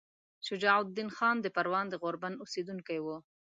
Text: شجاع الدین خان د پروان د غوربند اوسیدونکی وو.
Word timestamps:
شجاع 0.47 0.75
الدین 0.83 1.09
خان 1.15 1.35
د 1.41 1.47
پروان 1.55 1.85
د 1.89 1.93
غوربند 2.01 2.39
اوسیدونکی 2.41 2.99
وو. 3.01 3.17